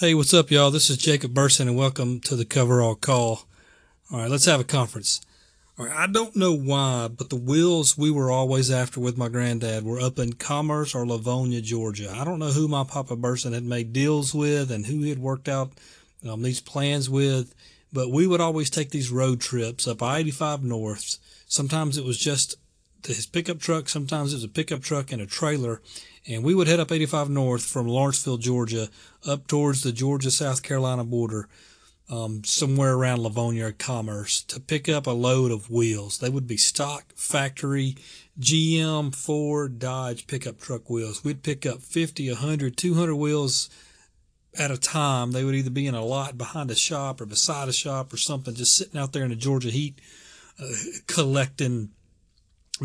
Hey, 0.00 0.14
what's 0.14 0.32
up, 0.32 0.52
y'all? 0.52 0.70
This 0.70 0.90
is 0.90 0.96
Jacob 0.96 1.34
Burson, 1.34 1.66
and 1.66 1.76
welcome 1.76 2.20
to 2.20 2.36
the 2.36 2.44
Coverall 2.44 2.94
Call. 2.94 3.48
All 4.12 4.20
right, 4.20 4.30
let's 4.30 4.44
have 4.44 4.60
a 4.60 4.64
conference. 4.64 5.20
All 5.76 5.86
right, 5.86 5.96
I 5.96 6.06
don't 6.06 6.36
know 6.36 6.54
why, 6.54 7.08
but 7.08 7.30
the 7.30 7.36
wheels 7.36 7.98
we 7.98 8.08
were 8.08 8.30
always 8.30 8.70
after 8.70 9.00
with 9.00 9.18
my 9.18 9.28
granddad 9.28 9.82
were 9.82 9.98
up 9.98 10.20
in 10.20 10.34
Commerce 10.34 10.94
or 10.94 11.04
Lavonia, 11.04 11.60
Georgia. 11.60 12.14
I 12.14 12.22
don't 12.22 12.38
know 12.38 12.52
who 12.52 12.68
my 12.68 12.84
Papa 12.84 13.16
Burson 13.16 13.54
had 13.54 13.64
made 13.64 13.92
deals 13.92 14.32
with 14.32 14.70
and 14.70 14.86
who 14.86 15.00
he 15.00 15.08
had 15.08 15.18
worked 15.18 15.48
out 15.48 15.72
um, 16.30 16.42
these 16.42 16.60
plans 16.60 17.10
with, 17.10 17.52
but 17.92 18.12
we 18.12 18.28
would 18.28 18.40
always 18.40 18.70
take 18.70 18.90
these 18.90 19.10
road 19.10 19.40
trips 19.40 19.88
up 19.88 20.00
I-85 20.00 20.62
North. 20.62 21.18
Sometimes 21.48 21.98
it 21.98 22.04
was 22.04 22.18
just 22.18 22.54
his 23.06 23.26
pickup 23.26 23.58
truck. 23.58 23.88
Sometimes 23.88 24.32
it 24.32 24.36
was 24.36 24.44
a 24.44 24.48
pickup 24.48 24.82
truck 24.82 25.12
and 25.12 25.22
a 25.22 25.26
trailer. 25.26 25.80
And 26.26 26.44
we 26.44 26.54
would 26.54 26.66
head 26.66 26.80
up 26.80 26.92
85 26.92 27.30
North 27.30 27.64
from 27.64 27.88
Lawrenceville, 27.88 28.38
Georgia, 28.38 28.88
up 29.26 29.46
towards 29.46 29.82
the 29.82 29.92
Georgia 29.92 30.30
South 30.30 30.62
Carolina 30.62 31.04
border, 31.04 31.48
um, 32.10 32.44
somewhere 32.44 32.94
around 32.94 33.20
Lavonia 33.20 33.76
Commerce, 33.76 34.42
to 34.44 34.60
pick 34.60 34.88
up 34.88 35.06
a 35.06 35.12
load 35.12 35.50
of 35.50 35.70
wheels. 35.70 36.18
They 36.18 36.28
would 36.28 36.46
be 36.46 36.56
stock 36.56 37.12
factory 37.14 37.96
GM, 38.38 39.14
Ford, 39.14 39.78
Dodge 39.78 40.26
pickup 40.26 40.60
truck 40.60 40.88
wheels. 40.88 41.24
We'd 41.24 41.42
pick 41.42 41.66
up 41.66 41.80
50, 41.80 42.28
100, 42.28 42.76
200 42.76 43.14
wheels 43.14 43.70
at 44.56 44.70
a 44.70 44.78
time. 44.78 45.32
They 45.32 45.44
would 45.44 45.54
either 45.54 45.70
be 45.70 45.86
in 45.86 45.94
a 45.94 46.04
lot 46.04 46.38
behind 46.38 46.70
a 46.70 46.76
shop 46.76 47.20
or 47.20 47.26
beside 47.26 47.68
a 47.68 47.72
shop 47.72 48.12
or 48.12 48.16
something, 48.16 48.54
just 48.54 48.76
sitting 48.76 49.00
out 49.00 49.12
there 49.12 49.24
in 49.24 49.30
the 49.30 49.36
Georgia 49.36 49.70
heat, 49.70 50.00
uh, 50.62 50.66
collecting 51.06 51.90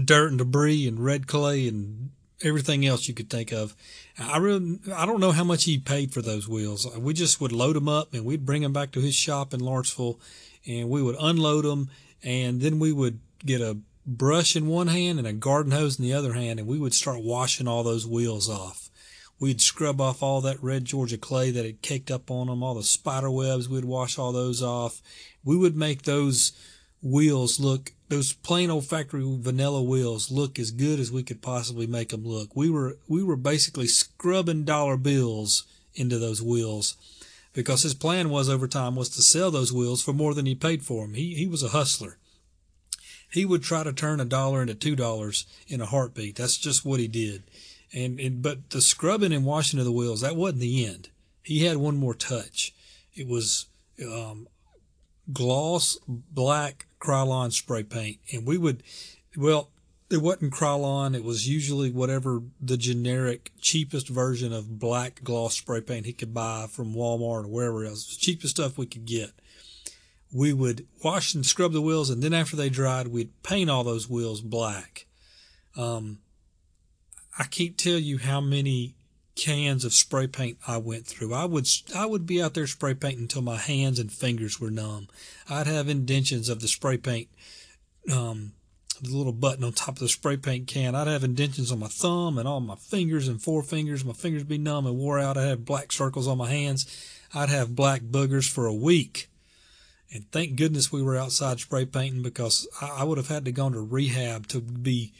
dirt 0.01 0.29
and 0.29 0.37
debris 0.37 0.87
and 0.87 1.03
red 1.03 1.27
clay 1.27 1.67
and 1.67 2.11
everything 2.43 2.85
else 2.85 3.07
you 3.07 3.13
could 3.13 3.29
think 3.29 3.51
of. 3.51 3.75
I 4.19 4.37
really, 4.37 4.79
I 4.93 5.05
don't 5.05 5.19
know 5.19 5.31
how 5.31 5.43
much 5.43 5.63
he 5.63 5.77
paid 5.77 6.13
for 6.13 6.21
those 6.21 6.47
wheels. 6.47 6.87
We 6.97 7.13
just 7.13 7.39
would 7.41 7.51
load 7.51 7.75
them 7.75 7.87
up 7.87 8.13
and 8.13 8.25
we'd 8.25 8.45
bring 8.45 8.61
them 8.61 8.73
back 8.73 8.91
to 8.91 9.01
his 9.01 9.15
shop 9.15 9.53
in 9.53 9.59
Lawrenceville 9.59 10.19
and 10.65 10.89
we 10.89 11.01
would 11.01 11.15
unload 11.19 11.65
them 11.65 11.89
and 12.23 12.61
then 12.61 12.79
we 12.79 12.91
would 12.91 13.19
get 13.45 13.61
a 13.61 13.77
brush 14.05 14.55
in 14.55 14.67
one 14.67 14.87
hand 14.87 15.19
and 15.19 15.27
a 15.27 15.33
garden 15.33 15.71
hose 15.71 15.97
in 15.97 16.03
the 16.03 16.13
other 16.13 16.33
hand 16.33 16.59
and 16.59 16.67
we 16.67 16.79
would 16.79 16.93
start 16.93 17.23
washing 17.23 17.67
all 17.67 17.83
those 17.83 18.07
wheels 18.07 18.49
off. 18.49 18.89
We'd 19.39 19.61
scrub 19.61 19.99
off 19.99 20.23
all 20.23 20.41
that 20.41 20.61
red 20.61 20.85
Georgia 20.85 21.17
clay 21.17 21.51
that 21.51 21.65
had 21.65 21.81
caked 21.81 22.11
up 22.11 22.29
on 22.29 22.47
them, 22.47 22.63
all 22.63 22.75
the 22.75 22.83
spider 22.83 23.31
webs, 23.31 23.67
we'd 23.67 23.85
wash 23.85 24.17
all 24.17 24.31
those 24.31 24.61
off. 24.61 25.01
We 25.43 25.57
would 25.57 25.75
make 25.75 26.03
those 26.03 26.53
wheels 27.01 27.59
look 27.59 27.91
those 28.13 28.33
plain 28.33 28.69
old 28.69 28.85
factory 28.85 29.23
vanilla 29.25 29.81
wheels 29.81 30.29
look 30.29 30.59
as 30.59 30.69
good 30.69 30.99
as 30.99 31.11
we 31.11 31.23
could 31.23 31.41
possibly 31.41 31.87
make 31.87 32.09
them 32.09 32.23
look. 32.23 32.55
We 32.55 32.69
were 32.69 32.97
we 33.07 33.23
were 33.23 33.35
basically 33.35 33.87
scrubbing 33.87 34.65
dollar 34.65 34.97
bills 34.97 35.63
into 35.95 36.19
those 36.19 36.41
wheels 36.41 36.95
because 37.53 37.81
his 37.81 37.95
plan 37.95 38.29
was 38.29 38.49
over 38.49 38.67
time 38.67 38.95
was 38.95 39.09
to 39.09 39.23
sell 39.23 39.49
those 39.49 39.73
wheels 39.73 40.03
for 40.03 40.13
more 40.13 40.35
than 40.35 40.45
he 40.45 40.53
paid 40.53 40.83
for 40.83 41.05
them. 41.05 41.15
He 41.15 41.33
he 41.33 41.47
was 41.47 41.63
a 41.63 41.69
hustler. 41.69 42.17
He 43.31 43.45
would 43.45 43.63
try 43.63 43.83
to 43.83 43.91
turn 43.91 44.19
a 44.19 44.25
dollar 44.25 44.61
into 44.61 44.75
two 44.75 44.95
dollars 44.95 45.47
in 45.67 45.81
a 45.81 45.87
heartbeat. 45.87 46.35
That's 46.35 46.57
just 46.57 46.85
what 46.85 46.99
he 46.99 47.07
did. 47.07 47.41
And, 47.95 48.19
and 48.19 48.43
but 48.43 48.69
the 48.69 48.81
scrubbing 48.81 49.33
and 49.33 49.43
washing 49.43 49.79
of 49.79 49.85
the 49.85 49.91
wheels 49.91 50.21
that 50.21 50.35
wasn't 50.35 50.61
the 50.61 50.85
end. 50.85 51.09
He 51.41 51.65
had 51.65 51.77
one 51.77 51.97
more 51.97 52.13
touch. 52.13 52.73
It 53.15 53.27
was 53.27 53.65
um, 54.03 54.47
gloss 55.31 55.97
black 56.07 56.87
Krylon 56.99 57.51
spray 57.51 57.83
paint, 57.83 58.19
and 58.31 58.45
we 58.45 58.57
would, 58.57 58.83
well, 59.37 59.69
it 60.09 60.21
wasn't 60.21 60.53
Krylon. 60.53 61.15
It 61.15 61.23
was 61.23 61.47
usually 61.47 61.89
whatever 61.89 62.41
the 62.61 62.77
generic 62.77 63.51
cheapest 63.59 64.09
version 64.09 64.53
of 64.53 64.79
black 64.79 65.23
gloss 65.23 65.55
spray 65.55 65.81
paint 65.81 66.05
he 66.05 66.13
could 66.13 66.33
buy 66.33 66.67
from 66.69 66.93
Walmart 66.93 67.45
or 67.45 67.47
wherever 67.47 67.85
else. 67.85 68.05
The 68.07 68.19
cheapest 68.19 68.55
stuff 68.55 68.77
we 68.77 68.85
could 68.85 69.05
get. 69.05 69.31
We 70.31 70.53
would 70.53 70.87
wash 71.03 71.33
and 71.33 71.45
scrub 71.45 71.73
the 71.73 71.81
wheels, 71.81 72.09
and 72.09 72.21
then 72.21 72.33
after 72.33 72.55
they 72.55 72.69
dried, 72.69 73.07
we'd 73.07 73.41
paint 73.43 73.69
all 73.69 73.83
those 73.83 74.09
wheels 74.09 74.41
black. 74.41 75.05
Um, 75.75 76.19
I 77.37 77.45
can't 77.45 77.77
tell 77.77 77.97
you 77.97 78.17
how 78.19 78.41
many 78.41 78.95
cans 79.35 79.83
of 79.83 79.93
spray 79.93 80.27
paint 80.27 80.57
I 80.67 80.77
went 80.77 81.07
through. 81.07 81.33
I 81.33 81.45
would 81.45 81.67
I 81.95 82.05
would 82.05 82.25
be 82.25 82.41
out 82.41 82.53
there 82.53 82.67
spray 82.67 82.93
painting 82.93 83.23
until 83.23 83.41
my 83.41 83.57
hands 83.57 83.99
and 83.99 84.11
fingers 84.11 84.59
were 84.59 84.71
numb. 84.71 85.07
I'd 85.49 85.67
have 85.67 85.89
indentions 85.89 86.49
of 86.49 86.61
the 86.61 86.67
spray 86.67 86.97
paint, 86.97 87.29
um, 88.11 88.53
the 89.01 89.15
little 89.15 89.33
button 89.33 89.63
on 89.63 89.73
top 89.73 89.95
of 89.95 89.99
the 89.99 90.09
spray 90.09 90.37
paint 90.37 90.67
can. 90.67 90.95
I'd 90.95 91.07
have 91.07 91.23
indentions 91.23 91.71
on 91.71 91.79
my 91.79 91.87
thumb 91.87 92.37
and 92.37 92.47
all 92.47 92.59
my 92.59 92.75
fingers 92.75 93.27
and 93.27 93.39
forefingers. 93.39 94.05
My 94.05 94.13
fingers 94.13 94.43
be 94.43 94.57
numb 94.57 94.85
and 94.85 94.97
wore 94.97 95.19
out. 95.19 95.37
I'd 95.37 95.47
have 95.47 95.65
black 95.65 95.91
circles 95.91 96.27
on 96.27 96.37
my 96.37 96.49
hands. 96.49 96.85
I'd 97.33 97.49
have 97.49 97.75
black 97.75 98.01
boogers 98.01 98.49
for 98.49 98.67
a 98.67 98.73
week. 98.73 99.29
And 100.13 100.31
thank 100.31 100.55
goodness 100.55 100.91
we 100.91 101.01
were 101.01 101.17
outside 101.17 101.59
spray 101.59 101.85
painting 101.85 102.21
because 102.21 102.67
I, 102.79 102.97
I 102.99 103.03
would 103.03 103.17
have 103.17 103.29
had 103.29 103.45
to 103.45 103.51
go 103.51 103.69
to 103.69 103.79
rehab 103.79 104.47
to 104.49 104.61
be 104.61 105.11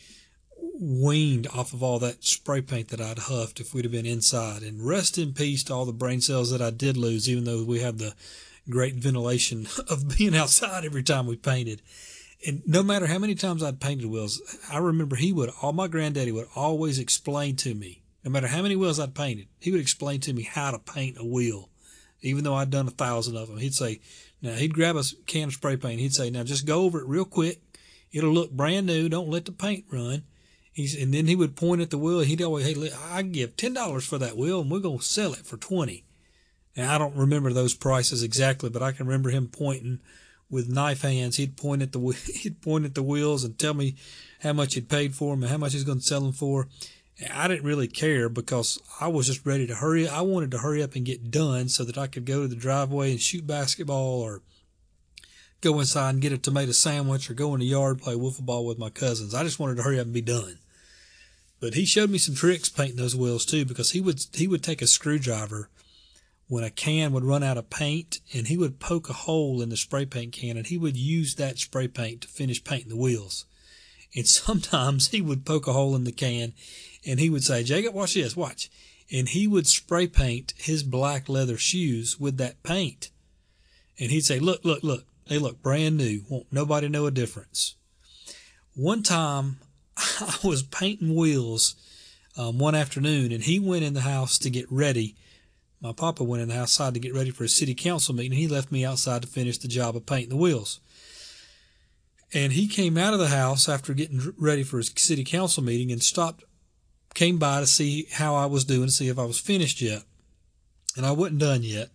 weaned 0.84 1.48
off 1.48 1.74
of 1.74 1.82
all 1.82 2.00
that 2.00 2.24
spray 2.24 2.62
paint 2.62 2.90
that 2.90 3.02
I'd 3.02 3.20
huffed 3.20 3.60
if 3.60 3.74
we'd 3.74 3.86
have 3.86 3.92
been 3.92 4.06
inside. 4.06 4.64
And 4.64 4.86
rest 4.86 5.18
in 5.18 5.34
peace 5.34 5.64
to 5.66 5.74
all 5.74 5.86
the 5.86 5.94
brain 5.94 6.22
cells 6.22 6.52
that 6.52 6.62
I 6.62 6.70
did 6.70 6.98
lose, 6.98 7.30
even 7.30 7.46
though 7.46 7.64
we 7.64 7.80
have 7.80 7.98
the 7.98 8.14
great 8.70 8.96
ventilation 8.96 9.68
of 9.90 10.18
being 10.18 10.36
outside 10.36 10.86
every 10.86 11.04
time 11.04 11.28
we 11.28 11.36
painted. 11.36 11.82
And 12.46 12.62
no 12.68 12.84
matter 12.84 13.08
how 13.08 13.20
many 13.20 13.36
times 13.36 13.64
I'd 13.64 13.80
painted 13.80 14.08
wheels, 14.08 14.42
I 14.70 14.78
remember 14.78 15.16
he 15.16 15.32
would, 15.32 15.52
all 15.62 15.72
my 15.72 15.88
granddaddy 15.88 16.32
would 16.32 16.48
always 16.56 17.00
explain 17.00 17.56
to 17.58 17.74
me, 17.74 18.02
no 18.24 18.32
matter 18.32 18.48
how 18.48 18.62
many 18.62 18.76
wheels 18.76 19.00
I'd 19.00 19.16
painted, 19.16 19.48
he 19.60 19.72
would 19.72 19.82
explain 19.82 20.20
to 20.22 20.34
me 20.34 20.44
how 20.44 20.72
to 20.72 20.80
paint 20.80 21.18
a 21.18 21.26
wheel. 21.26 21.70
Even 22.22 22.44
though 22.44 22.56
I'd 22.56 22.70
done 22.70 22.88
a 22.88 22.92
thousand 22.92 23.38
of 23.38 23.48
them, 23.48 23.58
he'd 23.58 23.74
say, 23.74 24.00
now 24.42 24.54
he'd 24.54 24.74
grab 24.74 24.96
a 24.96 25.04
can 25.26 25.50
of 25.50 25.54
spray 25.54 25.78
paint. 25.78 26.00
He'd 26.00 26.14
say, 26.14 26.30
now 26.30 26.44
just 26.44 26.66
go 26.66 26.84
over 26.84 27.00
it 27.00 27.08
real 27.08 27.26
quick. 27.26 27.62
It'll 28.12 28.32
look 28.32 28.52
brand 28.52 28.88
new. 28.88 29.10
Don't 29.10 29.30
let 29.30 29.46
the 29.46 29.52
paint 29.52 29.86
run. 29.92 30.24
He's, 30.74 31.00
and 31.00 31.14
then 31.14 31.28
he 31.28 31.36
would 31.36 31.56
point 31.56 31.82
at 31.82 31.92
the 31.92 32.00
wheel. 32.00 32.22
He'd 32.22 32.42
always, 32.42 32.66
hey, 32.66 32.92
I 33.12 33.22
give 33.22 33.56
ten 33.56 33.74
dollars 33.74 34.06
for 34.06 34.18
that 34.18 34.36
wheel, 34.36 34.62
and 34.62 34.72
we're 34.72 34.80
gonna 34.80 35.02
sell 35.02 35.34
it 35.34 35.46
for 35.46 35.56
twenty. 35.56 36.04
And 36.76 36.88
I 36.88 36.98
don't 36.98 37.16
remember 37.16 37.54
those 37.54 37.76
prices 37.76 38.24
exactly, 38.24 38.70
but 38.70 38.82
I 38.82 38.92
can 38.92 39.06
remember 39.06 39.30
him 39.30 39.48
pointing 39.48 40.00
with 40.50 40.70
knife 40.70 41.04
hands. 41.04 41.38
He'd 41.38 41.58
point 41.58 41.82
at 41.82 41.92
the 41.92 42.00
he'd 42.34 42.62
point 42.62 42.86
at 42.86 42.96
the 42.96 43.04
wheels 43.04 43.44
and 43.44 43.58
tell 43.58 43.74
me 43.74 43.96
how 44.42 44.54
much 44.54 44.74
he'd 44.74 44.90
paid 44.90 45.16
for 45.16 45.36
them 45.36 45.44
and 45.44 45.52
how 45.52 45.58
much 45.58 45.74
he's 45.74 45.84
going 45.84 46.00
to 46.00 46.04
sell 46.04 46.22
them 46.22 46.34
for. 46.34 46.68
And 47.20 47.32
I 47.32 47.48
didn't 47.48 47.66
really 47.66 47.88
care 47.88 48.28
because 48.28 48.82
I 49.00 49.08
was 49.08 49.28
just 49.28 49.46
ready 49.46 49.68
to 49.68 49.76
hurry. 49.76 50.08
I 50.08 50.22
wanted 50.22 50.52
to 50.52 50.58
hurry 50.58 50.82
up 50.82 50.96
and 50.96 51.06
get 51.06 51.30
done 51.30 51.70
so 51.70 51.84
that 51.84 51.98
I 51.98 52.08
could 52.08 52.26
go 52.26 52.42
to 52.42 52.48
the 52.48 52.56
driveway 52.56 53.12
and 53.12 53.22
shoot 53.22 53.46
basketball 53.46 54.22
or 54.22 54.42
go 55.62 55.80
inside 55.80 56.10
and 56.10 56.22
get 56.22 56.34
a 56.34 56.38
tomato 56.38 56.72
sandwich 56.72 57.30
or 57.30 57.36
go 57.36 57.54
in 57.54 57.60
the 57.60 57.68
yard 57.68 57.98
and 57.98 58.02
play 58.02 58.16
wiffle 58.16 58.46
ball 58.46 58.66
with 58.66 58.80
my 58.80 58.90
cousins. 58.90 59.36
I 59.36 59.44
just 59.44 59.60
wanted 59.60 59.76
to 59.78 59.84
hurry 59.84 60.00
up 60.00 60.06
and 60.06 60.14
be 60.14 60.22
done. 60.22 60.58
But 61.64 61.76
he 61.76 61.86
showed 61.86 62.10
me 62.10 62.18
some 62.18 62.36
tricks 62.36 62.68
painting 62.68 62.98
those 62.98 63.16
wheels 63.16 63.46
too, 63.46 63.64
because 63.64 63.92
he 63.92 64.02
would 64.02 64.26
he 64.34 64.50
would 64.50 64.62
take 64.62 64.82
a 64.82 64.86
screwdriver 64.86 65.70
when 66.50 66.66
a 66.66 66.70
can 66.70 67.14
would 67.14 67.24
run 67.24 67.42
out 67.42 67.58
of 67.58 67.70
paint, 67.70 68.20
and 68.34 68.50
he 68.50 68.58
would 68.58 68.82
poke 68.82 69.10
a 69.10 69.14
hole 69.14 69.62
in 69.62 69.70
the 69.70 69.78
spray 69.78 70.06
paint 70.06 70.34
can, 70.34 70.58
and 70.58 70.68
he 70.68 70.78
would 70.78 70.98
use 70.98 71.36
that 71.36 71.60
spray 71.60 71.88
paint 71.88 72.20
to 72.20 72.28
finish 72.28 72.62
painting 72.62 72.90
the 72.90 72.98
wheels. 72.98 73.46
And 74.14 74.28
sometimes 74.44 75.08
he 75.08 75.22
would 75.22 75.46
poke 75.46 75.66
a 75.66 75.72
hole 75.72 75.96
in 75.96 76.04
the 76.04 76.12
can, 76.12 76.52
and 77.06 77.18
he 77.18 77.30
would 77.30 77.46
say, 77.46 77.64
"Jacob, 77.64 77.94
watch 77.94 78.16
this, 78.16 78.36
watch," 78.36 78.70
and 79.10 79.30
he 79.30 79.48
would 79.48 79.66
spray 79.66 80.06
paint 80.06 80.54
his 80.58 80.84
black 80.84 81.30
leather 81.30 81.58
shoes 81.58 82.20
with 82.20 82.36
that 82.40 82.62
paint. 82.64 83.10
And 83.98 84.12
he'd 84.12 84.26
say, 84.26 84.38
"Look, 84.38 84.66
look, 84.66 84.84
look, 84.84 85.06
they 85.28 85.40
look 85.40 85.62
brand 85.62 85.96
new. 85.96 86.26
Won't 86.28 86.52
nobody 86.52 86.90
know 86.90 87.06
a 87.06 87.12
difference." 87.12 87.76
One 88.76 89.02
time 89.02 89.60
I 89.98 90.38
was 90.44 90.64
painting 90.64 91.16
wheels 91.16 91.76
um, 92.38 92.58
one 92.58 92.76
afternoon, 92.76 93.32
and 93.32 93.44
he 93.44 93.60
went 93.60 93.84
in 93.84 93.94
the 93.94 94.02
house 94.02 94.38
to 94.40 94.50
get 94.50 94.72
ready. 94.72 95.16
My 95.82 95.92
papa 95.92 96.24
went 96.24 96.42
in 96.42 96.50
the 96.50 96.60
outside 96.60 96.94
to 96.94 97.00
get 97.00 97.14
ready 97.14 97.30
for 97.30 97.44
a 97.44 97.50
city 97.50 97.76
council 97.76 98.16
meeting. 98.16 98.32
And 98.32 98.40
he 98.40 98.48
left 98.48 98.72
me 98.72 98.86
outside 98.86 99.22
to 99.22 99.28
finish 99.28 99.58
the 99.58 99.68
job 99.68 99.96
of 99.96 100.06
painting 100.06 100.30
the 100.30 100.38
wheels. 100.38 100.80
And 102.34 102.54
he 102.54 102.68
came 102.68 102.98
out 102.98 103.14
of 103.14 103.20
the 103.20 103.28
house 103.28 103.70
after 103.70 103.94
getting 103.94 104.34
ready 104.38 104.64
for 104.64 104.78
his 104.78 104.92
city 104.96 105.24
council 105.24 105.62
meeting 105.62 105.92
and 105.92 106.02
stopped, 106.02 106.44
came 107.14 107.38
by 107.38 107.60
to 107.60 107.68
see 107.68 108.08
how 108.12 108.34
I 108.34 108.48
was 108.48 108.66
doing, 108.66 108.90
see 108.90 109.10
if 109.10 109.20
I 109.20 109.26
was 109.26 109.40
finished 109.40 109.82
yet. 109.82 110.04
And 110.98 111.06
I 111.06 111.12
wasn't 111.12 111.40
done 111.40 111.64
yet. 111.64 111.90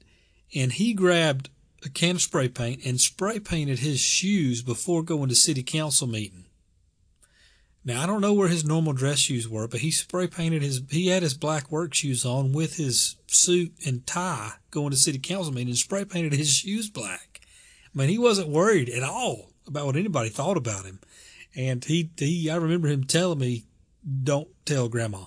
And 0.55 0.73
he 0.73 0.93
grabbed 0.93 1.51
a 1.85 1.89
can 1.89 2.17
of 2.17 2.23
spray 2.23 2.49
paint 2.49 2.85
and 2.85 3.01
spray 3.01 3.41
painted 3.41 3.81
his 3.81 4.01
shoes 4.01 4.63
before 4.63 5.03
going 5.03 5.29
to 5.29 5.35
city 5.35 5.63
council 5.63 6.07
meeting. 6.07 6.45
Now 7.89 8.03
I 8.03 8.07
don't 8.07 8.21
know 8.21 8.35
where 8.35 8.49
his 8.49 8.67
normal 8.67 8.93
dress 8.93 9.19
shoes 9.19 9.49
were, 9.49 9.67
but 9.67 9.81
he 9.81 9.91
spray 9.91 10.27
painted 10.27 10.61
his 10.61 10.83
he 10.91 11.07
had 11.07 11.23
his 11.23 11.33
black 11.33 11.73
work 11.73 11.95
shoes 11.95 12.23
on 12.23 12.53
with 12.53 12.77
his 12.77 13.17
suit 13.29 13.73
and 13.87 14.07
tie 14.07 14.53
going 14.71 14.91
to 14.91 14.97
city 14.99 15.19
council 15.19 15.55
meeting 15.55 15.69
and 15.69 15.79
spray 15.79 16.05
painted 16.05 16.35
his 16.35 16.53
shoes 16.53 16.91
black. 16.91 17.41
I 17.87 17.99
mean, 17.99 18.11
he 18.11 18.19
wasn't 18.19 18.51
worried 18.51 18.91
at 18.91 19.03
all 19.03 19.53
about 19.67 19.87
what 19.87 19.97
anybody 19.97 20.29
thought 20.29 20.59
about 20.59 20.85
him. 20.85 21.01
And 21.57 21.83
he 21.83 22.11
he 22.19 22.51
I 22.51 22.57
remember 22.57 22.89
him 22.89 23.05
telling 23.05 23.39
me, 23.39 23.65
Don't 24.23 24.49
tell 24.67 24.91
grandma. 24.91 25.25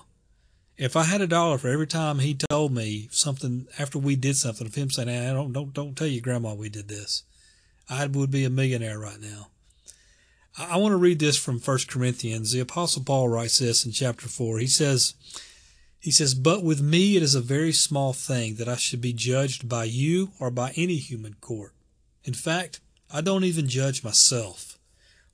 If 0.76 0.94
I 0.94 1.02
had 1.02 1.20
a 1.20 1.26
dollar 1.26 1.58
for 1.58 1.66
every 1.66 1.88
time 1.88 2.20
he 2.20 2.36
told 2.48 2.72
me 2.72 3.08
something 3.10 3.66
after 3.76 3.98
we 3.98 4.14
did 4.14 4.36
something 4.36 4.68
of 4.68 4.76
him 4.76 4.88
saying, 4.88 5.08
hey, 5.08 5.32
"Don't 5.32 5.52
don't 5.52 5.74
don't 5.74 5.96
tell 5.96 6.06
your 6.06 6.22
grandma 6.22 6.54
we 6.54 6.68
did 6.68 6.86
this," 6.86 7.24
I 7.90 8.06
would 8.06 8.30
be 8.30 8.44
a 8.44 8.50
millionaire 8.50 9.00
right 9.00 9.20
now. 9.20 9.48
I 10.58 10.76
want 10.76 10.92
to 10.92 10.98
read 10.98 11.18
this 11.18 11.38
from 11.38 11.60
1 11.60 11.78
Corinthians. 11.88 12.52
The 12.52 12.60
Apostle 12.60 13.02
Paul 13.02 13.28
writes 13.28 13.58
this 13.58 13.86
in 13.86 13.92
chapter 13.92 14.28
4. 14.28 14.58
He 14.58 14.66
says, 14.66 15.14
he 15.98 16.10
says, 16.10 16.34
But 16.34 16.62
with 16.62 16.82
me 16.82 17.16
it 17.16 17.22
is 17.22 17.34
a 17.34 17.40
very 17.40 17.72
small 17.72 18.12
thing 18.12 18.56
that 18.56 18.68
I 18.68 18.76
should 18.76 19.00
be 19.00 19.14
judged 19.14 19.68
by 19.68 19.84
you 19.84 20.32
or 20.38 20.50
by 20.50 20.72
any 20.76 20.96
human 20.96 21.36
court. 21.40 21.72
In 22.24 22.34
fact, 22.34 22.80
I 23.10 23.20
don't 23.22 23.44
even 23.44 23.68
judge 23.68 24.04
myself, 24.04 24.78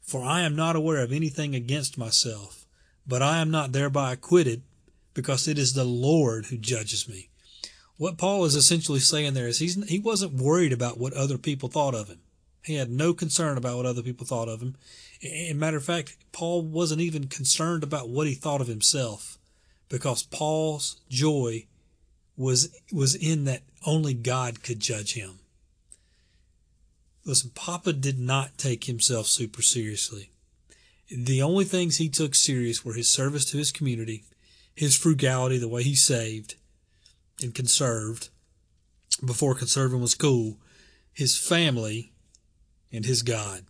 for 0.01 0.23
I 0.23 0.43
am 0.43 0.55
not 0.55 0.77
aware 0.77 1.03
of 1.03 1.13
anything 1.13 1.55
against 1.55 1.99
myself, 1.99 2.67
but 3.07 3.23
I 3.23 3.39
am 3.39 3.51
not 3.51 3.73
thereby 3.73 4.13
acquitted, 4.13 4.63
because 5.15 5.49
it 5.49 5.59
is 5.59 5.73
the 5.73 5.85
Lord 5.85 6.47
who 6.47 6.59
judges 6.59 7.09
me. 7.09 7.31
What 7.97 8.19
Paul 8.19 8.45
is 8.45 8.55
essentially 8.55 9.01
saying 9.01 9.35
there 9.35 9.49
is 9.49 9.59
he's, 9.59 9.83
he 9.89 9.99
wasn't 9.99 10.35
worried 10.35 10.73
about 10.73 10.99
what 10.99 11.15
other 11.15 11.39
people 11.39 11.69
thought 11.69 11.95
of 11.95 12.09
him. 12.09 12.21
He 12.69 12.75
had 12.75 12.91
no 12.91 13.15
concern 13.15 13.57
about 13.57 13.79
what 13.79 13.87
other 13.87 14.03
people 14.03 14.27
thought 14.27 14.47
of 14.47 14.61
him. 14.61 14.77
In 15.23 15.59
matter 15.59 15.79
of 15.79 15.85
fact, 15.85 16.19
Paul 16.33 16.61
wasn't 16.61 17.01
even 17.01 17.27
concerned 17.27 17.83
about 17.83 18.11
what 18.11 18.27
he 18.27 18.35
thought 18.35 18.61
of 18.61 18.67
himself 18.67 19.39
because 19.89 20.25
Paul's 20.25 21.01
joy 21.09 21.65
was 22.37 22.69
was 22.93 23.15
in 23.15 23.45
that 23.45 23.63
only 23.87 24.13
God 24.13 24.63
could 24.63 24.81
judge 24.81 25.15
him. 25.15 25.39
Listen, 27.25 27.53
Papa 27.55 27.95
did 27.95 28.19
not 28.19 28.59
take 28.59 28.85
himself 28.85 29.29
super 29.29 29.63
seriously. 29.63 30.29
The 31.11 31.41
only 31.41 31.65
things 31.65 31.97
he 31.97 32.11
took 32.11 32.35
serious 32.35 32.85
were 32.85 32.93
his 32.93 33.09
service 33.09 33.47
to 33.47 33.57
his 33.57 33.73
community, 33.73 34.25
his 34.75 34.95
frugality, 34.95 35.57
the 35.57 35.69
way 35.69 35.85
he 35.85 35.95
saved 35.95 36.57
and 37.41 37.55
conserved 37.55 38.29
before 39.25 39.55
conserving 39.55 40.03
was 40.03 40.15
cool, 40.15 40.59
his 41.15 41.39
family, 41.39 42.13
and 42.93 43.05
his 43.05 43.23
God. 43.23 43.65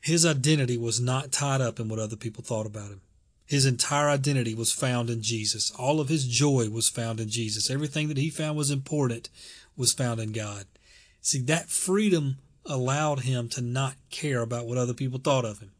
His 0.00 0.24
identity 0.24 0.78
was 0.78 1.00
not 1.00 1.32
tied 1.32 1.60
up 1.60 1.78
in 1.78 1.88
what 1.88 1.98
other 1.98 2.16
people 2.16 2.42
thought 2.42 2.66
about 2.66 2.90
him. 2.90 3.00
His 3.44 3.66
entire 3.66 4.08
identity 4.08 4.54
was 4.54 4.72
found 4.72 5.10
in 5.10 5.22
Jesus. 5.22 5.72
All 5.72 6.00
of 6.00 6.08
his 6.08 6.26
joy 6.26 6.68
was 6.70 6.88
found 6.88 7.18
in 7.20 7.28
Jesus. 7.28 7.68
Everything 7.68 8.08
that 8.08 8.16
he 8.16 8.30
found 8.30 8.56
was 8.56 8.70
important 8.70 9.28
was 9.76 9.92
found 9.92 10.20
in 10.20 10.32
God. 10.32 10.66
See, 11.20 11.40
that 11.42 11.68
freedom 11.68 12.38
allowed 12.64 13.20
him 13.20 13.48
to 13.50 13.60
not 13.60 13.96
care 14.10 14.40
about 14.40 14.66
what 14.66 14.78
other 14.78 14.94
people 14.94 15.18
thought 15.18 15.44
of 15.44 15.58
him. 15.58 15.72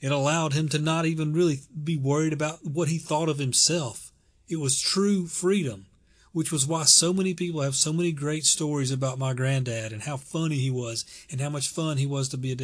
It 0.00 0.12
allowed 0.12 0.52
him 0.52 0.68
to 0.70 0.78
not 0.78 1.06
even 1.06 1.32
really 1.32 1.60
be 1.82 1.96
worried 1.96 2.32
about 2.32 2.64
what 2.64 2.88
he 2.88 2.98
thought 2.98 3.28
of 3.28 3.38
himself. 3.38 4.12
It 4.48 4.56
was 4.56 4.80
true 4.80 5.26
freedom 5.26 5.86
which 6.32 6.52
was 6.52 6.66
why 6.66 6.84
so 6.84 7.12
many 7.12 7.34
people 7.34 7.60
have 7.60 7.74
so 7.74 7.92
many 7.92 8.12
great 8.12 8.44
stories 8.44 8.90
about 8.90 9.18
my 9.18 9.34
granddad 9.34 9.92
and 9.92 10.02
how 10.02 10.16
funny 10.16 10.56
he 10.56 10.70
was 10.70 11.04
and 11.30 11.40
how 11.40 11.48
much 11.48 11.68
fun 11.68 11.96
he 11.96 12.06
was 12.06 12.28
to 12.28 12.36
be, 12.36 12.54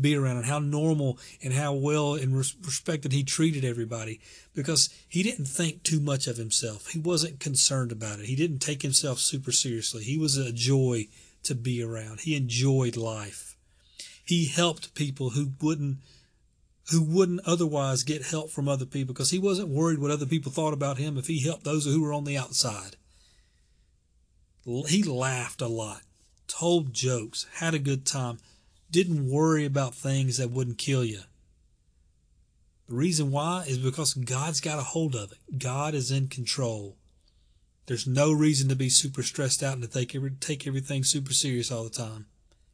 be 0.00 0.14
around 0.14 0.36
and 0.36 0.46
how 0.46 0.58
normal 0.58 1.18
and 1.42 1.52
how 1.52 1.72
well 1.72 2.14
and 2.14 2.36
respected 2.36 3.12
he 3.12 3.24
treated 3.24 3.64
everybody 3.64 4.20
because 4.54 4.88
he 5.08 5.22
didn't 5.22 5.46
think 5.46 5.82
too 5.82 6.00
much 6.00 6.26
of 6.26 6.36
himself. 6.36 6.88
He 6.88 6.98
wasn't 6.98 7.40
concerned 7.40 7.92
about 7.92 8.20
it. 8.20 8.26
He 8.26 8.36
didn't 8.36 8.60
take 8.60 8.82
himself 8.82 9.18
super 9.18 9.52
seriously. 9.52 10.04
He 10.04 10.18
was 10.18 10.36
a 10.36 10.52
joy 10.52 11.08
to 11.44 11.54
be 11.54 11.82
around. 11.82 12.20
He 12.20 12.36
enjoyed 12.36 12.96
life. 12.96 13.56
He 14.24 14.46
helped 14.46 14.94
people 14.94 15.30
who 15.30 15.52
wouldn't 15.60 15.98
who 16.90 17.02
wouldn't 17.02 17.40
otherwise 17.46 18.02
get 18.02 18.26
help 18.26 18.50
from 18.50 18.68
other 18.68 18.86
people 18.86 19.12
because 19.12 19.30
he 19.30 19.38
wasn't 19.38 19.68
worried 19.68 19.98
what 19.98 20.10
other 20.10 20.26
people 20.26 20.50
thought 20.50 20.72
about 20.72 20.96
him 20.96 21.18
if 21.18 21.26
he 21.26 21.40
helped 21.40 21.64
those 21.64 21.84
who 21.84 22.00
were 22.00 22.14
on 22.14 22.24
the 22.24 22.36
outside. 22.36 22.96
He 24.68 25.02
laughed 25.02 25.62
a 25.62 25.66
lot, 25.66 26.02
told 26.46 26.92
jokes, 26.92 27.46
had 27.54 27.72
a 27.72 27.78
good 27.78 28.04
time, 28.04 28.38
didn't 28.90 29.30
worry 29.30 29.64
about 29.64 29.94
things 29.94 30.36
that 30.36 30.50
wouldn't 30.50 30.76
kill 30.76 31.04
you. 31.04 31.20
The 32.86 32.94
reason 32.94 33.30
why 33.30 33.64
is 33.66 33.78
because 33.78 34.12
God's 34.12 34.60
got 34.60 34.78
a 34.78 34.82
hold 34.82 35.14
of 35.14 35.32
it. 35.32 35.58
God 35.58 35.94
is 35.94 36.10
in 36.10 36.28
control. 36.28 36.96
There's 37.86 38.06
no 38.06 38.30
reason 38.30 38.68
to 38.68 38.76
be 38.76 38.90
super 38.90 39.22
stressed 39.22 39.62
out 39.62 39.72
and 39.72 39.82
to 39.82 39.88
take 39.88 40.14
every, 40.14 40.32
take 40.32 40.66
everything 40.66 41.02
super 41.02 41.32
serious 41.32 41.72
all 41.72 41.84
the 41.84 41.90
time. 41.90 42.26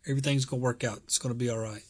Everything's 0.05 0.47
going 0.47 0.61
to 0.61 0.65
work 0.65 0.83
out. 0.83 0.99
It's 1.05 1.19
going 1.19 1.33
to 1.33 1.39
be 1.39 1.49
all 1.49 1.59
right. 1.59 1.85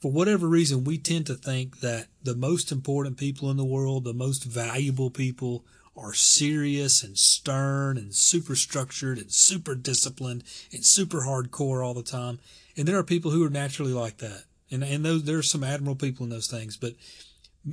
For 0.00 0.12
whatever 0.12 0.46
reason, 0.46 0.84
we 0.84 0.98
tend 0.98 1.26
to 1.28 1.34
think 1.34 1.80
that 1.80 2.08
the 2.22 2.36
most 2.36 2.70
important 2.70 3.16
people 3.16 3.50
in 3.50 3.56
the 3.56 3.64
world, 3.64 4.04
the 4.04 4.12
most 4.12 4.44
valuable 4.44 5.08
people, 5.08 5.64
are 5.96 6.14
serious 6.14 7.02
and 7.02 7.16
stern 7.16 7.96
and 7.96 8.14
super 8.14 8.56
structured 8.56 9.18
and 9.18 9.30
super 9.30 9.74
disciplined 9.74 10.42
and 10.72 10.84
super 10.84 11.20
hardcore 11.20 11.84
all 11.84 11.94
the 11.94 12.02
time. 12.02 12.38
And 12.76 12.88
there 12.88 12.98
are 12.98 13.04
people 13.04 13.30
who 13.30 13.44
are 13.44 13.50
naturally 13.50 13.92
like 13.92 14.18
that. 14.18 14.44
And, 14.70 14.82
and 14.82 15.04
those, 15.04 15.24
there 15.24 15.38
are 15.38 15.42
some 15.42 15.62
admirable 15.62 15.94
people 15.94 16.24
in 16.24 16.30
those 16.30 16.48
things. 16.48 16.76
But 16.76 16.94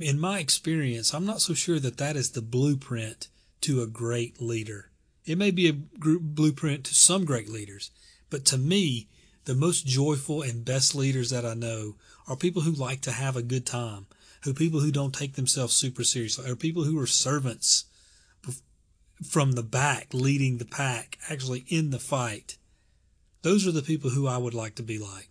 in 0.00 0.20
my 0.20 0.38
experience, 0.38 1.12
I'm 1.12 1.26
not 1.26 1.40
so 1.40 1.54
sure 1.54 1.80
that 1.80 1.98
that 1.98 2.16
is 2.16 2.30
the 2.30 2.42
blueprint 2.42 3.28
to 3.62 3.82
a 3.82 3.86
great 3.86 4.40
leader. 4.40 4.90
It 5.24 5.38
may 5.38 5.50
be 5.50 5.68
a 5.68 5.72
blueprint 5.72 6.84
to 6.84 6.94
some 6.94 7.24
great 7.24 7.48
leaders, 7.48 7.90
but 8.30 8.44
to 8.46 8.58
me, 8.58 9.08
the 9.44 9.54
most 9.54 9.86
joyful 9.86 10.42
and 10.42 10.64
best 10.64 10.94
leaders 10.94 11.30
that 11.30 11.44
I 11.44 11.54
know 11.54 11.96
are 12.28 12.36
people 12.36 12.62
who 12.62 12.72
like 12.72 13.00
to 13.02 13.12
have 13.12 13.36
a 13.36 13.42
good 13.42 13.66
time, 13.66 14.06
who 14.42 14.54
people 14.54 14.80
who 14.80 14.92
don't 14.92 15.14
take 15.14 15.34
themselves 15.34 15.74
super 15.74 16.04
seriously, 16.04 16.48
or 16.48 16.56
people 16.56 16.84
who 16.84 16.98
are 17.00 17.06
servants 17.06 17.84
from 19.22 19.52
the 19.52 19.62
back, 19.62 20.08
leading 20.12 20.58
the 20.58 20.64
pack, 20.64 21.18
actually 21.28 21.64
in 21.68 21.90
the 21.90 21.98
fight. 21.98 22.56
Those 23.42 23.66
are 23.66 23.72
the 23.72 23.82
people 23.82 24.10
who 24.10 24.26
I 24.26 24.38
would 24.38 24.54
like 24.54 24.74
to 24.76 24.82
be 24.82 24.98
like. 24.98 25.28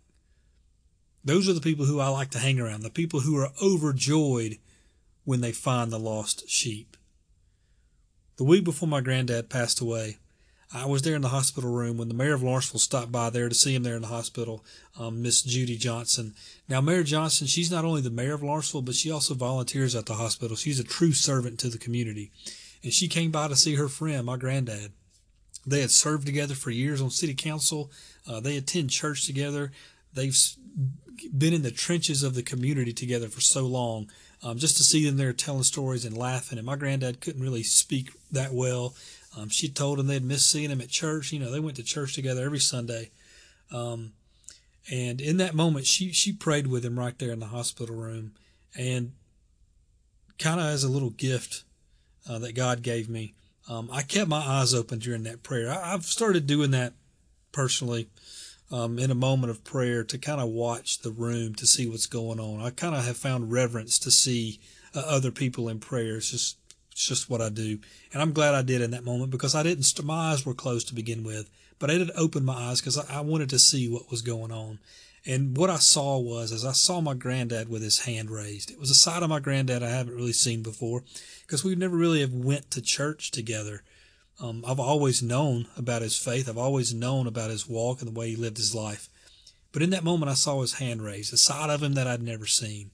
Those 1.24 1.48
are 1.48 1.54
the 1.54 1.62
people 1.62 1.86
who 1.86 2.00
I 2.00 2.08
like 2.08 2.32
to 2.32 2.40
hang 2.40 2.60
around, 2.60 2.82
the 2.82 2.90
people 2.90 3.22
who 3.22 3.38
are 3.38 3.52
overjoyed 3.62 4.58
when 5.24 5.42
they 5.42 5.52
find 5.52 5.92
the 5.92 6.00
lost 6.00 6.50
sheep. 6.50 6.98
The 8.38 8.44
week 8.44 8.64
before 8.64 8.90
my 8.90 9.02
granddad 9.02 9.50
passed 9.50 9.80
away, 9.80 10.18
I 10.74 10.86
was 10.86 11.02
there 11.02 11.16
in 11.16 11.22
the 11.22 11.28
hospital 11.28 11.70
room 11.70 11.98
when 11.98 12.08
the 12.08 12.14
mayor 12.14 12.34
of 12.34 12.42
Lawrenceville 12.42 12.80
stopped 12.80 13.12
by 13.12 13.30
there 13.30 13.50
to 13.50 13.56
see 13.56 13.76
him 13.76 13.84
there 13.84 13.98
in 13.98 14.02
the 14.02 14.08
hospital, 14.08 14.64
um, 14.98 15.22
Miss 15.22 15.42
Judy 15.42 15.78
Johnson. 15.78 16.34
Now, 16.70 16.80
Mayor 16.80 17.04
Johnson, 17.04 17.46
she's 17.46 17.70
not 17.70 17.84
only 17.84 18.02
the 18.02 18.10
mayor 18.10 18.34
of 18.34 18.42
Lawrenceville, 18.42 18.82
but 18.82 18.96
she 18.96 19.12
also 19.12 19.34
volunteers 19.34 19.96
at 19.96 20.06
the 20.06 20.14
hospital. 20.14 20.56
She's 20.56 20.80
a 20.80 20.84
true 20.86 21.12
servant 21.12 21.60
to 21.60 21.70
the 21.70 21.78
community 21.78 22.32
and 22.84 22.94
she 22.94 23.08
came 23.08 23.32
by 23.32 23.48
to 23.48 23.56
see 23.56 23.76
her 23.76 23.88
friend, 23.88 24.26
my 24.26 24.38
granddad. 24.38 24.92
They 25.66 25.82
had 25.82 25.92
served 25.92 26.26
together 26.26 26.56
for 26.56 26.72
years 26.72 27.02
on 27.02 27.12
city 27.12 27.36
council. 27.36 27.92
Uh, 28.28 28.40
they 28.40 28.58
attend 28.58 28.90
church 28.90 29.26
together. 29.26 29.72
They've 30.14 30.36
been 31.38 31.54
in 31.54 31.62
the 31.62 31.72
trenches 31.72 32.24
of 32.24 32.34
the 32.34 32.42
community 32.42 32.94
together 32.94 33.28
for 33.28 33.42
so 33.42 33.66
long. 33.66 34.10
Um, 34.44 34.58
just 34.58 34.78
to 34.78 34.84
see 34.84 35.06
them 35.06 35.18
there 35.18 35.34
telling 35.34 35.62
stories 35.62 36.04
and 36.04 36.18
laughing. 36.18 36.58
And 36.58 36.66
my 36.66 36.76
granddad 36.76 37.22
couldn't 37.22 37.44
really 37.44 37.62
speak 37.62 38.10
that 38.32 38.54
well. 38.54 38.96
Um, 39.38 39.50
she 39.50 39.70
told 39.70 40.00
him 40.00 40.08
they'd 40.08 40.24
miss 40.24 40.46
seeing 40.46 40.72
him 40.72 40.82
at 40.82 40.90
church. 40.90 41.32
You 41.32 41.40
know, 41.40 41.52
they 41.52 41.60
went 41.60 41.78
to 41.78 41.84
church 41.84 42.16
together 42.16 42.44
every 42.44 42.60
Sunday. 42.60 43.12
Um, 43.72 44.14
and 44.92 45.22
in 45.22 45.38
that 45.38 45.54
moment, 45.54 45.86
she 45.86 46.12
she 46.12 46.34
prayed 46.34 46.68
with 46.68 46.84
him 46.84 46.98
right 46.98 47.18
there 47.20 47.32
in 47.32 47.40
the 47.40 47.46
hospital 47.46 47.96
room, 47.96 48.34
and 48.76 49.12
kind 50.40 50.60
of 50.60 50.66
as 50.66 50.84
a 50.84 50.90
little 50.90 51.12
gift 51.12 51.64
uh, 52.30 52.40
that 52.40 52.56
God 52.56 52.82
gave 52.82 53.10
me. 53.10 53.34
Um, 53.70 53.90
I 53.92 54.02
kept 54.02 54.30
my 54.30 54.38
eyes 54.40 54.74
open 54.74 55.00
during 55.00 55.24
that 55.24 55.44
prayer. 55.44 55.70
I, 55.70 55.92
have 55.92 56.06
started 56.06 56.48
doing 56.48 56.72
that 56.72 56.94
personally 57.52 58.08
um, 58.72 58.98
in 58.98 59.12
a 59.12 59.16
moment 59.16 59.52
of 59.52 59.64
prayer 59.64 60.04
to 60.04 60.18
kind 60.18 60.42
of 60.42 60.50
watch 60.50 61.00
the 61.00 61.12
room 61.12 61.56
to 61.56 61.68
see 61.68 61.88
what's 61.88 62.08
going 62.08 62.40
on. 62.40 62.62
I 62.62 62.70
kind 62.72 62.96
of 62.96 63.06
have 63.06 63.18
found 63.18 63.52
reverence 63.52 64.00
to 64.00 64.12
see 64.12 64.60
uh, 64.96 65.04
other 65.06 65.32
people 65.32 65.70
in 65.70 65.80
prayer. 65.80 66.18
It's 66.18 66.32
just 66.32 66.58
it's 66.92 67.08
just 67.08 67.30
what 67.30 67.42
I 67.42 67.50
do, 67.50 67.80
and 68.12 68.22
I'm 68.22 68.34
glad 68.34 68.54
I 68.54 68.64
did 68.64 68.82
in 68.82 68.92
that 68.92 69.06
moment 69.06 69.32
because 69.32 69.56
I 69.56 69.64
didn't. 69.64 70.04
My 70.04 70.32
eyes 70.32 70.46
were 70.46 70.54
closed 70.54 70.90
to 70.90 70.96
begin 70.96 71.24
with, 71.24 71.50
but 71.80 71.90
I 71.90 71.98
did 71.98 72.12
open 72.18 72.44
my 72.44 72.54
eyes 72.54 72.82
because 72.82 72.98
I, 72.98 73.20
I 73.20 73.22
wanted 73.22 73.50
to 73.52 73.60
see 73.60 73.88
what 73.88 74.12
was 74.12 74.22
going 74.22 74.52
on. 74.52 74.80
And 75.26 75.56
what 75.56 75.70
I 75.70 75.78
saw 75.78 76.18
was, 76.18 76.52
as 76.52 76.66
I 76.66 76.72
saw 76.72 77.00
my 77.00 77.14
granddad 77.14 77.70
with 77.70 77.84
his 77.84 78.00
hand 78.00 78.32
raised, 78.32 78.72
it 78.72 78.80
was 78.80 78.90
a 78.90 78.96
side 78.96 79.22
of 79.22 79.30
my 79.30 79.40
granddad 79.40 79.84
I 79.84 79.90
haven't 79.90 80.16
really 80.16 80.34
seen 80.34 80.64
before, 80.64 81.04
because 81.46 81.64
we 81.64 81.76
never 81.76 81.96
really 81.96 82.22
have 82.22 82.34
went 82.34 82.72
to 82.72 82.82
church 82.82 83.30
together. 83.30 83.84
Um, 84.40 84.64
I've 84.68 84.80
always 84.80 85.22
known 85.22 85.68
about 85.78 86.02
his 86.02 86.18
faith. 86.18 86.50
I've 86.50 86.58
always 86.58 86.94
known 86.94 87.28
about 87.28 87.52
his 87.52 87.70
walk 87.70 88.02
and 88.02 88.08
the 88.08 88.20
way 88.20 88.30
he 88.30 88.36
lived 88.36 88.58
his 88.58 88.74
life. 88.74 89.10
But 89.72 89.84
in 89.84 89.92
that 89.92 90.04
moment, 90.04 90.32
I 90.32 90.34
saw 90.34 90.60
his 90.62 90.74
hand 90.74 91.04
raised, 91.04 91.32
a 91.34 91.38
side 91.38 91.70
of 91.70 91.84
him 91.84 91.94
that 91.94 92.08
I'd 92.08 92.24
never 92.24 92.48
seen. 92.48 92.90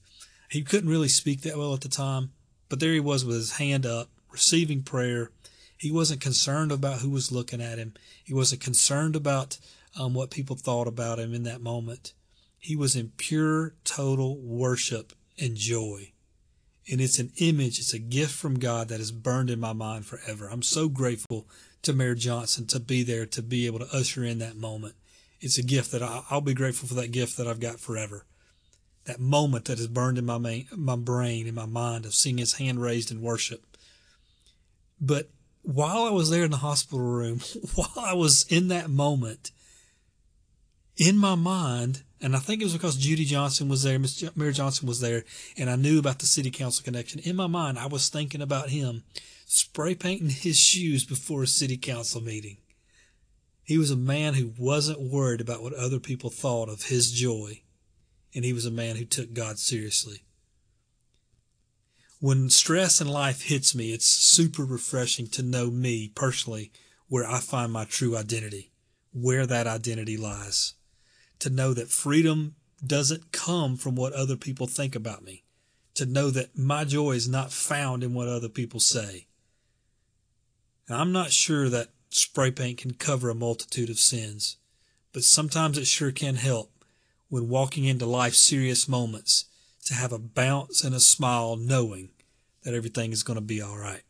He 0.49 0.63
couldn't 0.63 0.89
really 0.89 1.07
speak 1.07 1.41
that 1.41 1.57
well 1.57 1.73
at 1.73 1.81
the 1.81 1.89
time, 1.89 2.31
but 2.67 2.81
there 2.81 2.93
he 2.93 2.99
was 2.99 3.23
with 3.23 3.37
his 3.37 3.53
hand 3.53 3.85
up, 3.85 4.09
receiving 4.31 4.83
prayer. 4.83 5.31
He 5.77 5.91
wasn't 5.91 6.21
concerned 6.21 6.73
about 6.73 6.99
who 6.99 7.09
was 7.09 7.31
looking 7.31 7.61
at 7.61 7.77
him. 7.77 7.93
He 8.21 8.33
wasn't 8.33 8.61
concerned 8.61 9.15
about 9.15 9.57
um, 9.97 10.13
what 10.13 10.29
people 10.29 10.57
thought 10.57 10.87
about 10.87 11.19
him 11.19 11.33
in 11.33 11.43
that 11.43 11.61
moment. 11.61 12.13
He 12.67 12.75
was 12.75 12.97
in 12.97 13.13
pure, 13.15 13.75
total 13.85 14.41
worship 14.41 15.13
and 15.39 15.55
joy. 15.55 16.11
And 16.91 16.99
it's 16.99 17.17
an 17.17 17.31
image, 17.37 17.79
it's 17.79 17.93
a 17.93 17.97
gift 17.97 18.33
from 18.33 18.59
God 18.59 18.89
that 18.89 18.99
is 18.99 19.09
burned 19.09 19.49
in 19.49 19.57
my 19.57 19.71
mind 19.71 20.05
forever. 20.05 20.49
I'm 20.49 20.61
so 20.61 20.89
grateful 20.89 21.47
to 21.83 21.93
Mayor 21.93 22.13
Johnson 22.13 22.67
to 22.67 22.81
be 22.81 23.03
there, 23.03 23.25
to 23.25 23.41
be 23.41 23.67
able 23.67 23.79
to 23.79 23.95
usher 23.95 24.25
in 24.25 24.39
that 24.39 24.57
moment. 24.57 24.95
It's 25.39 25.57
a 25.57 25.63
gift 25.63 25.93
that 25.93 26.03
I, 26.03 26.23
will 26.29 26.41
be 26.41 26.53
grateful 26.53 26.89
for 26.89 26.95
that 26.95 27.13
gift 27.13 27.37
that 27.37 27.47
I've 27.47 27.61
got 27.61 27.79
forever. 27.79 28.25
That 29.05 29.21
moment 29.21 29.63
that 29.65 29.79
is 29.79 29.87
burned 29.87 30.17
in 30.17 30.25
my, 30.25 30.37
main, 30.37 30.67
my 30.75 30.97
brain, 30.97 31.47
in 31.47 31.55
my 31.55 31.67
mind 31.67 32.05
of 32.05 32.13
seeing 32.13 32.37
his 32.37 32.55
hand 32.55 32.81
raised 32.81 33.11
in 33.11 33.21
worship. 33.21 33.63
But 34.99 35.29
while 35.61 36.03
I 36.03 36.09
was 36.09 36.31
there 36.31 36.43
in 36.43 36.51
the 36.51 36.57
hospital 36.57 36.99
room, 36.99 37.39
while 37.75 37.93
I 37.95 38.13
was 38.13 38.45
in 38.49 38.67
that 38.67 38.89
moment, 38.89 39.51
in 40.97 41.17
my 41.17 41.35
mind, 41.35 42.03
and 42.19 42.35
I 42.35 42.39
think 42.39 42.61
it 42.61 42.65
was 42.65 42.73
because 42.73 42.97
Judy 42.97 43.25
Johnson 43.25 43.69
was 43.69 43.83
there, 43.83 43.99
Miss 43.99 44.23
Mayor 44.35 44.51
Johnson 44.51 44.87
was 44.87 45.01
there, 45.01 45.23
and 45.55 45.69
I 45.69 45.75
knew 45.75 45.99
about 45.99 46.19
the 46.19 46.25
city 46.25 46.49
council 46.49 46.83
connection. 46.83 47.19
In 47.19 47.35
my 47.35 47.47
mind, 47.47 47.77
I 47.77 47.85
was 47.85 48.09
thinking 48.09 48.41
about 48.41 48.69
him 48.69 49.03
spray 49.45 49.93
painting 49.95 50.29
his 50.29 50.57
shoes 50.57 51.05
before 51.05 51.43
a 51.43 51.47
city 51.47 51.77
council 51.77 52.21
meeting. 52.21 52.57
He 53.63 53.77
was 53.77 53.91
a 53.91 53.95
man 53.95 54.33
who 54.33 54.53
wasn't 54.57 54.99
worried 54.99 55.41
about 55.41 55.61
what 55.61 55.73
other 55.73 55.99
people 55.99 56.29
thought 56.29 56.69
of 56.69 56.85
his 56.85 57.11
joy, 57.11 57.61
and 58.33 58.43
he 58.43 58.53
was 58.53 58.65
a 58.65 58.71
man 58.71 58.95
who 58.95 59.05
took 59.05 59.33
God 59.33 59.59
seriously. 59.59 60.23
When 62.19 62.49
stress 62.49 62.99
in 62.99 63.07
life 63.07 63.43
hits 63.43 63.75
me, 63.75 63.93
it's 63.93 64.07
super 64.07 64.65
refreshing 64.65 65.27
to 65.27 65.43
know 65.43 65.69
me 65.69 66.11
personally 66.15 66.71
where 67.07 67.29
I 67.29 67.39
find 67.39 67.71
my 67.71 67.85
true 67.85 68.17
identity, 68.17 68.71
where 69.13 69.45
that 69.45 69.67
identity 69.67 70.17
lies 70.17 70.73
to 71.39 71.49
know 71.49 71.73
that 71.73 71.89
freedom 71.89 72.55
doesn't 72.85 73.31
come 73.31 73.77
from 73.77 73.95
what 73.95 74.13
other 74.13 74.35
people 74.35 74.67
think 74.67 74.95
about 74.95 75.23
me, 75.23 75.43
to 75.95 76.05
know 76.05 76.29
that 76.29 76.57
my 76.57 76.83
joy 76.83 77.11
is 77.11 77.27
not 77.27 77.51
found 77.51 78.03
in 78.03 78.13
what 78.13 78.27
other 78.27 78.49
people 78.49 78.79
say. 78.79 79.27
I'm 80.89 81.11
not 81.11 81.31
sure 81.31 81.69
that 81.69 81.89
spray 82.09 82.51
paint 82.51 82.77
can 82.79 82.93
cover 82.93 83.29
a 83.29 83.35
multitude 83.35 83.89
of 83.89 83.99
sins, 83.99 84.57
but 85.11 85.23
sometimes 85.23 85.77
it 85.77 85.87
sure 85.87 86.11
can 86.11 86.35
help 86.35 86.71
when 87.29 87.49
walking 87.49 87.85
into 87.85 88.05
life's 88.05 88.39
serious 88.39 88.87
moments 88.87 89.45
to 89.85 89.93
have 89.93 90.13
a 90.13 90.19
bounce 90.19 90.83
and 90.83 90.95
a 90.95 90.99
smile 90.99 91.55
knowing 91.57 92.09
that 92.63 92.73
everything 92.73 93.11
is 93.11 93.23
going 93.23 93.39
to 93.39 93.41
be 93.41 93.61
all 93.61 93.77
right. 93.77 94.03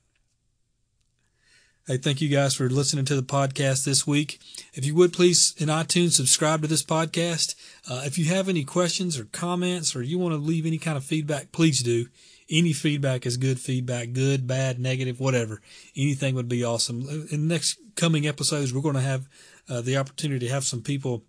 Hey, 1.89 1.95
thank 1.95 2.19
you 2.19 2.27
guys 2.27 2.53
for 2.53 2.69
listening 2.69 3.05
to 3.05 3.15
the 3.15 3.23
podcast 3.23 3.85
this 3.85 4.05
week. 4.05 4.41
If 4.73 4.83
you 4.83 4.93
would 4.95 5.13
please 5.13 5.55
in 5.57 5.69
iTunes 5.69 6.11
subscribe 6.11 6.61
to 6.61 6.67
this 6.67 6.83
podcast. 6.83 7.55
Uh, 7.89 8.01
if 8.03 8.17
you 8.17 8.25
have 8.25 8.49
any 8.49 8.65
questions 8.65 9.17
or 9.17 9.23
comments 9.23 9.95
or 9.95 10.01
you 10.01 10.19
want 10.19 10.33
to 10.33 10.37
leave 10.37 10.65
any 10.65 10.79
kind 10.79 10.97
of 10.97 11.05
feedback, 11.05 11.53
please 11.53 11.79
do. 11.79 12.07
Any 12.49 12.73
feedback 12.73 13.25
is 13.25 13.37
good 13.37 13.57
feedback, 13.57 14.11
good, 14.11 14.45
bad, 14.45 14.81
negative, 14.81 15.21
whatever. 15.21 15.61
Anything 15.95 16.35
would 16.35 16.49
be 16.49 16.61
awesome. 16.61 17.07
In 17.31 17.47
the 17.47 17.53
next 17.53 17.79
coming 17.95 18.27
episodes, 18.27 18.73
we're 18.73 18.81
going 18.81 18.95
to 18.95 18.99
have 18.99 19.25
uh, 19.69 19.79
the 19.79 19.95
opportunity 19.95 20.45
to 20.45 20.51
have 20.51 20.65
some 20.65 20.81
people 20.81 21.23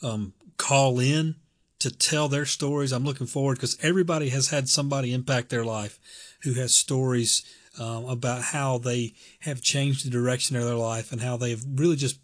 um, 0.00 0.32
call 0.58 1.00
in 1.00 1.34
to 1.80 1.90
tell 1.90 2.28
their 2.28 2.46
stories. 2.46 2.92
I'm 2.92 3.04
looking 3.04 3.26
forward 3.26 3.56
because 3.56 3.76
everybody 3.82 4.28
has 4.28 4.50
had 4.50 4.68
somebody 4.68 5.12
impact 5.12 5.48
their 5.48 5.64
life 5.64 5.98
who 6.42 6.52
has 6.54 6.72
stories 6.72 7.42
um, 7.78 8.06
about 8.06 8.42
how 8.42 8.78
they 8.78 9.14
have 9.40 9.60
changed 9.60 10.04
the 10.04 10.10
direction 10.10 10.56
of 10.56 10.64
their 10.64 10.74
life 10.74 11.12
and 11.12 11.20
how 11.20 11.36
they've 11.36 11.64
really 11.74 11.96
just 11.96 12.18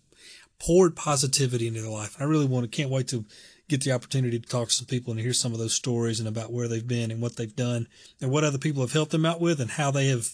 poured 0.59 0.95
positivity 0.95 1.67
into 1.67 1.81
their 1.81 1.91
life. 1.91 2.17
I 2.21 2.25
really 2.25 2.47
want 2.47 2.65
to, 2.65 2.77
can't 2.77 2.91
wait 2.91 3.09
to 3.09 3.25
get 3.69 3.83
the 3.83 3.93
opportunity 3.93 4.39
to 4.39 4.49
talk 4.49 4.69
to 4.69 4.75
some 4.75 4.87
people 4.87 5.13
and 5.13 5.21
hear 5.21 5.33
some 5.33 5.53
of 5.53 5.59
those 5.59 5.75
stories 5.75 6.21
and 6.21 6.29
about 6.29 6.53
where 6.53 6.69
they've 6.69 6.87
been 6.87 7.11
and 7.11 7.21
what 7.21 7.37
they've 7.37 7.57
done 7.57 7.89
and 8.21 8.31
what 8.31 8.45
other 8.45 8.59
people 8.59 8.83
have 8.83 8.93
helped 8.93 9.13
them 9.13 9.27
out 9.27 9.41
with 9.41 9.61
and 9.61 9.73
how 9.73 9.91
they 9.91 10.09
have 10.09 10.29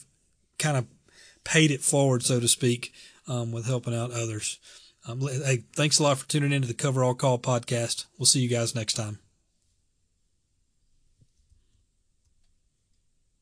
kind 0.58 0.76
of 0.76 0.86
paid 1.44 1.70
it 1.70 1.80
forward, 1.80 2.22
so 2.22 2.40
to 2.40 2.48
speak, 2.48 2.92
um, 3.26 3.52
with 3.52 3.66
helping 3.66 3.94
out 3.94 4.10
others. 4.10 4.58
Um, 5.06 5.20
hey, 5.20 5.64
thanks 5.74 5.98
a 5.98 6.02
lot 6.02 6.18
for 6.18 6.28
tuning 6.28 6.52
into 6.52 6.68
the 6.68 6.74
Cover 6.74 7.02
All 7.02 7.14
Call 7.14 7.38
podcast. 7.38 8.06
We'll 8.18 8.26
see 8.26 8.40
you 8.40 8.48
guys 8.48 8.74
next 8.74 8.94
time. 8.94 9.27